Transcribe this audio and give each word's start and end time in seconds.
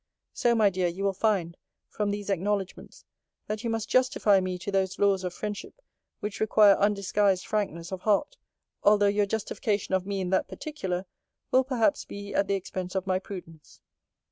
So, 0.33 0.55
my 0.55 0.71
dear, 0.71 0.87
you 0.87 1.03
will 1.03 1.13
find, 1.13 1.55
from 1.87 2.09
these 2.09 2.31
acknowledgements, 2.31 3.05
that 3.45 3.63
you 3.63 3.69
must 3.69 3.87
justify 3.87 4.39
me 4.39 4.57
to 4.57 4.71
those 4.71 4.97
laws 4.97 5.23
of 5.23 5.31
friendship, 5.31 5.79
which 6.21 6.39
require 6.39 6.73
undisguised 6.77 7.45
frankness 7.45 7.91
of 7.91 8.01
heart; 8.01 8.35
although 8.81 9.05
you 9.05 9.23
justification 9.27 9.93
of 9.93 10.07
me 10.07 10.19
in 10.19 10.31
that 10.31 10.47
particular, 10.47 11.05
will 11.51 11.63
perhaps 11.63 12.03
be 12.03 12.33
at 12.33 12.47
the 12.47 12.55
expense 12.55 12.95
of 12.95 13.05
my 13.05 13.19
prudence. 13.19 13.79